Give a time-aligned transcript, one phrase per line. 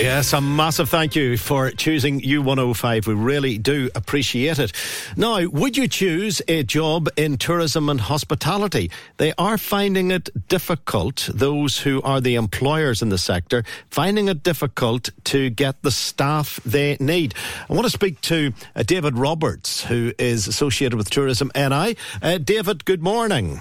[0.00, 3.06] Yes, a massive thank you for choosing U105.
[3.06, 4.72] We really do appreciate it.
[5.14, 8.90] Now, would you choose a job in tourism and hospitality?
[9.18, 14.42] They are finding it difficult, those who are the employers in the sector, finding it
[14.42, 17.34] difficult to get the staff they need.
[17.68, 21.94] I want to speak to uh, David Roberts, who is associated with Tourism NI.
[22.22, 23.60] Uh, David, good morning.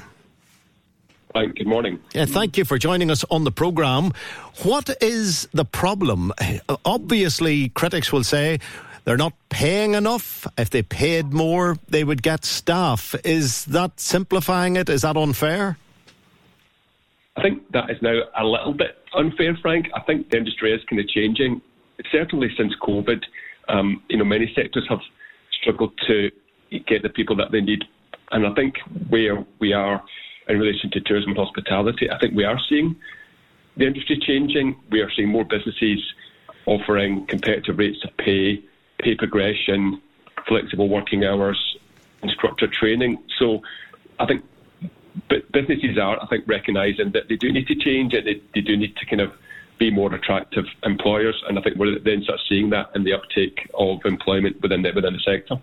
[1.36, 2.00] Hi, good morning.
[2.16, 4.14] Yeah, thank you for joining us on the programme.
[4.64, 6.34] What is the problem?
[6.84, 8.60] Obviously, critics will say
[9.04, 10.48] they're not paying enough.
[10.58, 13.14] If they paid more, they would get staff.
[13.24, 14.90] Is that simplifying it?
[14.90, 15.78] Is that unfair?
[17.38, 19.86] I think that is now a little bit unfair, Frank.
[19.96, 21.62] I think the industry is kind of changing.
[22.12, 23.22] Certainly since COVID,
[23.68, 25.02] um, you know, many sectors have
[25.62, 26.32] struggled to
[26.88, 27.84] get the people that they need.
[28.32, 28.78] And I think
[29.10, 30.04] where we are
[30.50, 32.10] in relation to tourism and hospitality.
[32.10, 32.96] I think we are seeing
[33.78, 34.76] the industry changing.
[34.90, 36.00] We are seeing more businesses
[36.66, 38.62] offering competitive rates of pay,
[39.00, 40.02] pay progression,
[40.48, 41.60] flexible working hours,
[42.24, 43.18] instructor training.
[43.38, 43.62] So
[44.20, 44.44] I think
[45.52, 48.26] businesses are, I think, recognising that they do need to change it.
[48.26, 49.32] They, they do need to kind of
[49.80, 51.42] be more attractive employers.
[51.48, 54.84] And I think we're then sort of seeing that in the uptake of employment within
[54.84, 55.56] the, within the sector.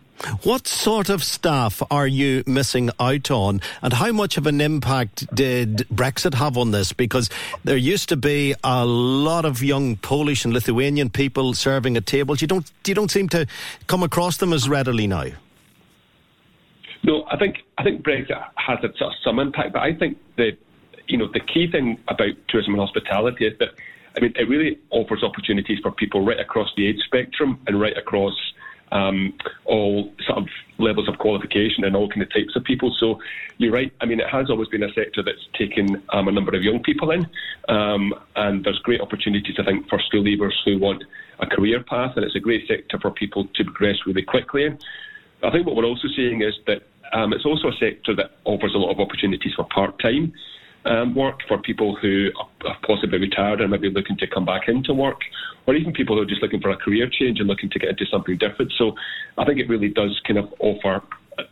[0.43, 3.60] What sort of staff are you missing out on?
[3.82, 6.93] And how much of an impact did Brexit have on this?
[6.93, 7.28] Because
[7.65, 12.41] there used to be a lot of young Polish and Lithuanian people serving at tables.
[12.41, 13.47] You don't, you don't seem to
[13.87, 15.27] come across them as readily now.
[17.04, 20.19] No, I think I think Brexit has a, sort of some impact, but I think
[20.37, 20.56] the
[21.06, 23.75] you know the key thing about tourism and hospitality is that
[24.16, 27.97] I mean, it really offers opportunities for people right across the age spectrum and right
[27.97, 28.34] across
[28.93, 29.34] um,
[29.65, 32.94] all sort of levels of qualification and all kind of types of people.
[32.99, 33.21] So
[33.59, 33.93] you're right.
[34.00, 36.82] I mean, it has always been a sector that's taken um, a number of young
[36.82, 37.27] people in,
[37.69, 41.03] um, and there's great opportunities, I think, for school leavers who want
[41.41, 44.69] a career path, and it's a great sector for people to progress really quickly.
[45.43, 48.75] I think what we're also seeing is that um, it's also a sector that offers
[48.75, 50.33] a lot of opportunities for part time
[50.86, 52.30] um, work for people who
[52.64, 55.20] are possibly retired and maybe looking to come back into work,
[55.66, 57.91] or even people who are just looking for a career change and looking to get
[57.91, 58.72] into something different.
[58.78, 58.94] So
[59.36, 61.02] I think it really does kind of offer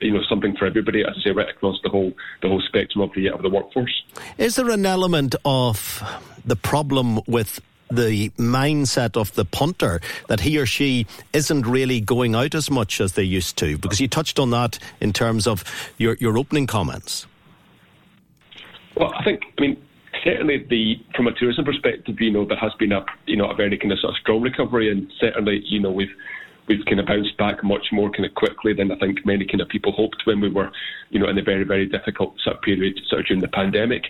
[0.01, 2.13] you know something for everybody, as I say, right across the whole
[2.43, 4.03] the whole spectrum of the of the workforce.
[4.39, 6.03] Is there an element of
[6.45, 12.35] the problem with the mindset of the punter that he or she isn't really going
[12.35, 13.77] out as much as they used to?
[13.79, 15.65] Because you touched on that in terms of
[15.99, 17.27] your your opening comments.
[18.97, 19.83] Well, I think, I mean,
[20.23, 23.55] certainly the from a tourism perspective, you know, there has been a you know a
[23.55, 26.15] very kind of sort of strong recovery, and certainly, you know, we've
[26.69, 29.61] we've kind of bounced back much more kind of quickly than I think many kind
[29.61, 30.71] of people hoped when we were,
[31.11, 34.05] you know, in a very very difficult sort of period sort of during the pandemic.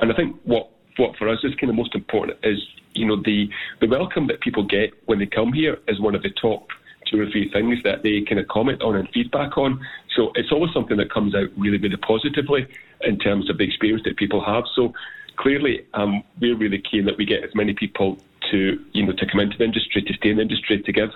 [0.00, 2.58] And I think what what for us is kind of most important is
[2.94, 3.48] you know the
[3.80, 6.68] the welcome that people get when they come here is one of the top
[7.10, 9.80] two or three things that they kind of comment on and feedback on.
[10.14, 12.66] So it's always something that comes out really, really positively
[13.02, 14.64] in terms of the experience that people have.
[14.74, 14.92] So
[15.36, 18.18] clearly, um, we're really keen that we get as many people
[18.50, 21.10] to, you know, to come into the industry, to stay in the industry, to give,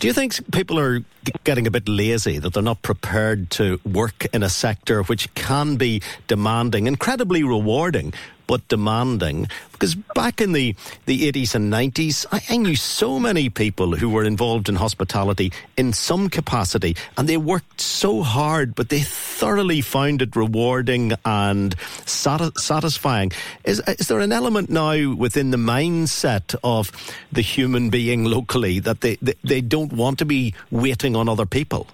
[0.00, 1.00] Do you think people are
[1.44, 5.76] getting a bit lazy, that they're not prepared to work in a sector which can
[5.76, 8.12] be demanding, incredibly rewarding,
[8.48, 9.46] but demanding.
[9.70, 10.74] Because back in the,
[11.06, 15.52] the 80s and 90s, I, I knew so many people who were involved in hospitality
[15.76, 21.76] in some capacity, and they worked so hard, but they thoroughly found it rewarding and
[22.06, 23.30] sat- satisfying.
[23.62, 26.90] Is, is there an element now within the mindset of
[27.30, 31.46] the human being locally that they, they, they don't want to be waiting on other
[31.46, 31.86] people?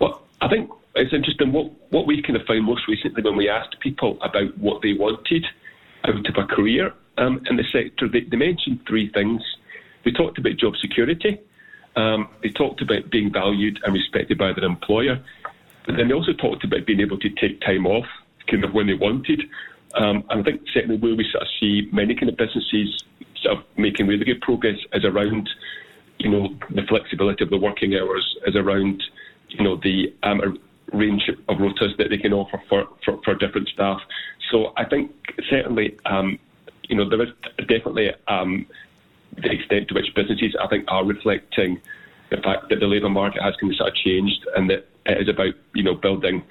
[0.00, 1.52] Well, I think it's interesting.
[1.52, 4.92] What what we kind of found most recently when we asked people about what they
[4.92, 5.46] wanted
[6.04, 9.42] out of a career um, in the sector, they, they, mentioned three things.
[10.04, 11.38] They talked about job security.
[11.96, 15.22] Um, they talked about being valued and respected by their employer.
[15.86, 18.06] But then they also talked about being able to take time off,
[18.48, 19.42] kind of when they wanted.
[19.94, 23.02] Um, and I think certainly where we sort of see many kind of businesses
[23.42, 25.48] sort of making really good progress is around,
[26.18, 29.02] you know, the flexibility of the working hours, is around,
[29.48, 30.58] you know, the um,
[30.92, 34.00] range of rotas that they can offer for, for, for different staff.
[34.50, 35.12] So I think
[35.48, 36.38] certainly, um,
[36.88, 38.66] you know, there is definitely um,
[39.36, 41.80] the extent to which businesses, I think, are reflecting
[42.30, 45.22] the fact that the labour market has kind of sort of changed and that it
[45.22, 46.42] is about, you know, building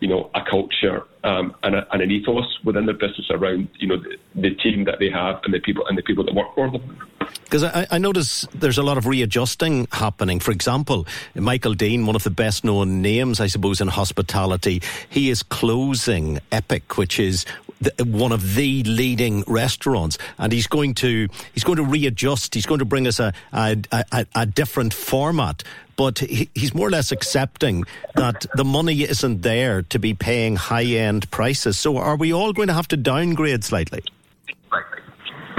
[0.00, 3.88] you know, a culture um, and, a, and, an ethos within their business around, you
[3.88, 6.54] know, the, the, team that they have and the people and the people that work
[6.54, 6.98] for them.
[7.44, 10.38] Because I, I, notice there's a lot of readjusting happening.
[10.38, 15.30] For example, Michael Deane, one of the best known names, I suppose, in hospitality, he
[15.30, 17.46] is closing EIPIC, which is
[17.80, 22.54] the, one of the leading restaurants, and he's going to he's going to readjust.
[22.54, 25.62] He's going to bring us a a, a, a different format
[25.96, 27.84] but he, he's more or less accepting
[28.14, 31.76] that the money isn't there to be paying high end prices.
[31.76, 34.04] So are we all going to have to downgrade slightly?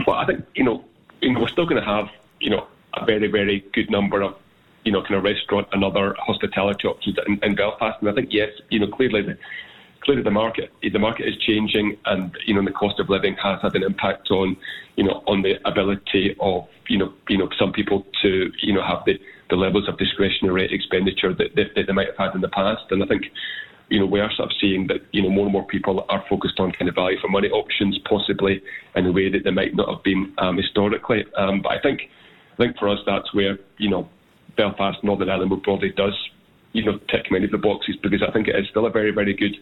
[0.08, 0.86] Well, I think you know,
[1.22, 2.08] you know we're still going to have
[2.40, 4.36] you know a very very good number of
[4.84, 8.30] you know kind of restaurant and other hospitality options in, in Belfast, and I think
[8.32, 9.38] yes, you know clearly the
[10.02, 13.62] clearly the market the market is changing, and you know the cost of living has
[13.62, 14.58] had an impact on
[14.96, 18.84] you know on the ability of you know you know some people to you know
[18.84, 19.20] have the
[19.50, 22.84] the levels of discretionary expenditure that, that, that they might have had in the past.
[22.92, 23.32] And I think
[23.90, 26.24] you know, we are sort of seeing that, you know, more and more people are
[26.30, 28.62] focused on kind of value for money options, possibly
[28.96, 31.26] in a way that they might not have been um, historically.
[31.36, 32.02] Um, but I think,
[32.54, 34.08] I think for us, that's where, you know,
[34.58, 36.14] Belfast, Northern Ireland more broadly does,
[36.74, 39.12] you know, tick many of the boxes because I think it is still a very,
[39.12, 39.56] very good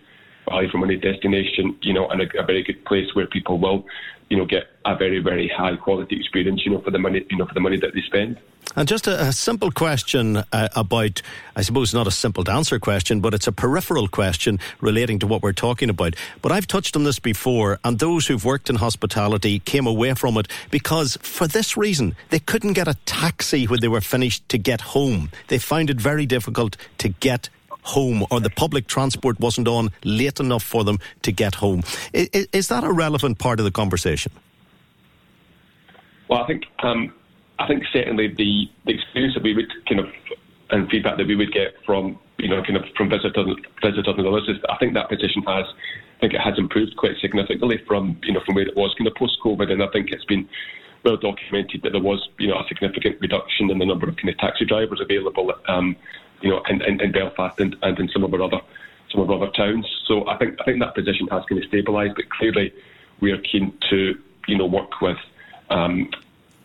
[0.50, 3.86] value for money destination, you know, and a, a very good place where people will,
[4.30, 7.38] you know, get a very, very high quality experience, you know, for the money, you
[7.38, 8.40] know, for the money that they spend.
[8.76, 11.22] And just a, a simple question uh, about,
[11.56, 15.42] I suppose, not a simple answer question, but it's a peripheral question relating to what
[15.42, 16.16] we're talking about.
[16.42, 20.38] But I've touched on this before, and those who've worked in hospitality came away from
[20.38, 24.58] it because, for this reason, they couldn't get a taxi when they were finished to
[24.58, 25.32] get home.
[25.48, 27.50] They found it very difficult to get
[27.88, 31.84] home or the public transport wasn't on late enough for them to get home.
[32.14, 34.32] Is, is that a relevant part of the conversation?
[36.30, 37.14] Well, I think um,
[37.60, 40.08] I think certainly the, the experience that we would kind of
[40.70, 43.48] and feedback that we would get from you know kind of from visitors
[43.82, 45.66] visitors and others is that I think that position has
[46.18, 49.08] I think it has improved quite significantly from you know from where it was kind
[49.08, 50.48] of post COVID and I think it's been
[51.06, 54.30] well documented that there was you know a significant reduction in the number of kind
[54.30, 55.96] of taxi drivers available um,
[56.42, 58.62] you know in, in, in Belfast and, and in some of our other
[59.12, 59.86] some of other towns.
[60.06, 62.74] So I think I think that position has kind of stabilised, but clearly
[63.20, 64.18] we are keen to
[64.48, 65.18] you know work with
[65.70, 66.10] um,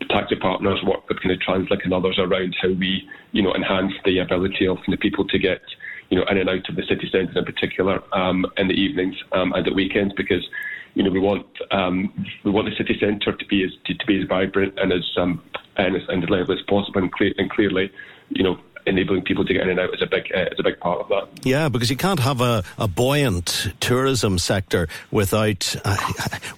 [0.09, 3.93] taxi partners, work with kind of Translink and others around how we you know enhance
[4.05, 5.61] the ability of of people to get
[6.09, 9.15] you know in and out of the city centre in particular um, in the evenings
[9.31, 10.47] um, and at weekends because
[10.93, 12.13] you know we want um,
[12.43, 15.09] we want the city centre to be as to, to, be as vibrant and as
[15.17, 15.41] um,
[15.77, 17.91] and as, and as lively as possible and, clear, and clearly
[18.29, 20.63] you know enabling people to get in and out is a big uh, is a
[20.63, 21.27] big part of that.
[21.45, 25.97] Yeah, because you can't have a, a buoyant tourism sector without uh,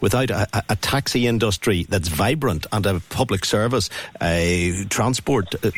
[0.02, 3.90] without a, a, taxi industry that's vibrant and a public service,
[4.22, 5.72] a transport uh,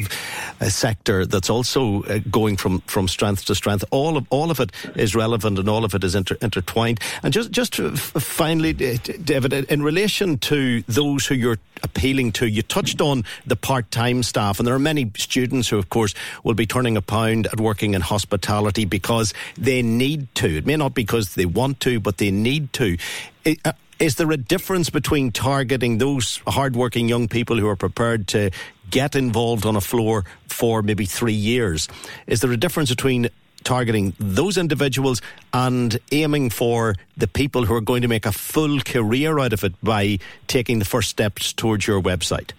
[0.59, 3.83] a sector that's also uh, going from, from strength to strength.
[3.91, 6.99] All of all of it is relevant and all of it is inter- intertwined.
[7.23, 13.01] And just just finally, David, in relation to those who you're appealing to, you touched
[13.01, 16.13] on the part time staff, and there are many students who, of course
[16.43, 20.57] will be turning a pound at working in hospitality because they need to.
[20.57, 22.97] It may not because they want to, but they need to.
[23.45, 28.51] Uh, is there a difference between targeting those hardworking young people who are prepared to
[28.89, 31.87] get involved on a floor for maybe three years?
[32.27, 33.29] Is there a difference between
[33.63, 38.79] targeting those individuals and aiming for the people who are going to make a full
[38.79, 42.51] career out of it by taking the first steps towards your website?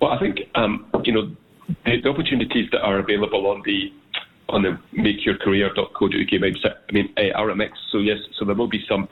[0.00, 1.36] Well, I think um, you know
[1.84, 3.92] the, the, opportunities that are available on the
[4.48, 7.78] on the makeyourcareer.co.uk website, I mean, uh, are a mix.
[7.92, 9.08] So yes, so there will be some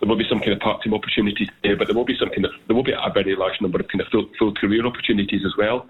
[0.00, 2.44] there will be some kind of part-time opportunities there, but there will be some kind
[2.44, 5.44] of there will be a very large number of kind of full, full career opportunities
[5.44, 5.86] as well.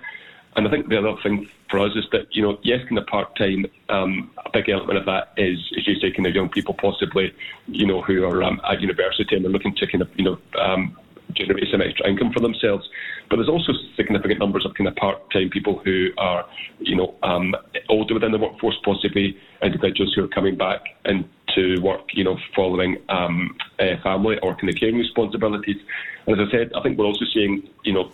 [0.57, 3.07] And I think the other thing for us is that you know, yes, kind of
[3.07, 6.75] part-time, um, a big element of that is, as you say, kind of young people
[6.75, 7.35] possibly,
[7.67, 10.39] you know, who are um, at university and they're looking to kind of you know
[10.61, 10.97] um,
[11.35, 12.89] generate some extra income for themselves.
[13.29, 16.47] But there's also significant numbers of kind of part-time people who are,
[16.79, 17.55] you know, um,
[17.89, 22.99] older within the workforce, possibly individuals who are coming back into work, you know, following
[23.09, 23.57] um,
[24.03, 25.81] family or kind of caring responsibilities.
[26.27, 28.13] And as I said, I think we're also seeing, you know,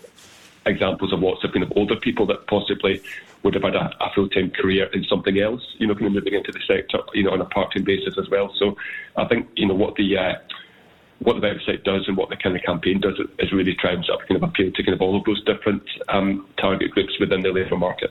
[0.67, 3.01] examples of lots of kind of older people that possibly
[3.43, 6.35] would have had a, a full-time career in something else, you know, kind of moving
[6.35, 8.55] into the sector, you know, on a part-time basis as well.
[8.59, 8.77] So
[9.17, 10.35] I think, you know, what the uh,
[11.21, 14.17] what the website does and what the kind of campaign does is really tries to
[14.29, 17.51] kind of appeal to kind of all of those different um, target groups within the
[17.51, 18.11] labour market.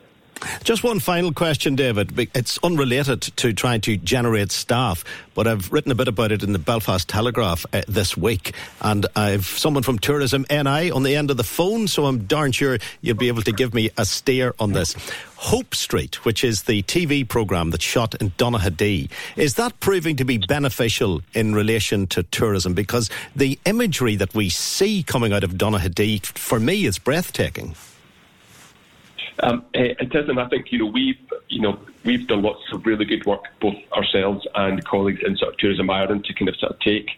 [0.63, 2.17] Just one final question, David.
[2.35, 5.03] It's unrelated to trying to generate staff,
[5.33, 9.05] but I've written a bit about it in the Belfast Telegraph uh, this week, and
[9.15, 12.77] I've someone from Tourism NI on the end of the phone, so I'm darn sure
[13.01, 14.95] you'll be able to give me a steer on this.
[15.37, 20.25] Hope Street, which is the TV programme that's shot in Donaghadee, is that proving to
[20.25, 22.73] be beneficial in relation to tourism?
[22.73, 27.75] Because the imagery that we see coming out of Donaghadee, for me, is breathtaking.
[29.41, 31.17] Um, eh, it is, and I think you know we've
[31.48, 35.53] you know we've done lots of really good work, both ourselves and colleagues in sort
[35.53, 37.12] of Tourism Ireland, to kind of sort of take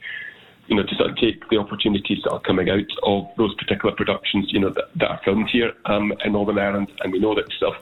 [0.68, 3.96] you know to sort of take the opportunities that are coming out of those particular
[3.96, 7.36] productions, you know that, that are filmed here um, in Northern Ireland, and we know
[7.36, 7.76] that stuff.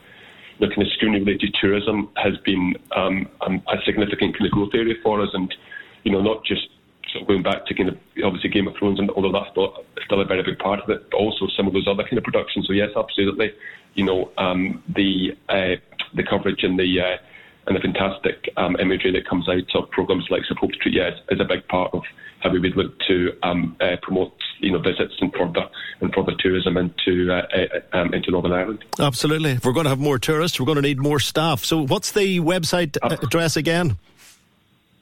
[0.58, 4.94] You know, kind of screen-related tourism has been um, a significant kind of growth area
[5.02, 5.54] for us, and
[6.04, 6.68] you know not just
[7.12, 9.84] sort of going back to kind of obviously Game of Thrones, and although that's still,
[10.04, 12.24] still a very big part of it, but also some of those other kind of
[12.24, 12.66] productions.
[12.66, 13.52] So yes, absolutely,
[13.94, 15.76] you know um, the uh,
[16.14, 17.16] the coverage and the uh,
[17.66, 21.40] and the fantastic um, imagery that comes out of programs like Hope Street, yes, is
[21.40, 22.02] a big part of
[22.40, 25.68] how we would look to um, uh, promote you know visits and further
[26.00, 28.84] and further tourism into uh, uh, um, into Northern Ireland.
[28.98, 31.64] Absolutely, if we're going to have more tourists, we're going to need more staff.
[31.64, 33.98] So, what's the website uh, address again?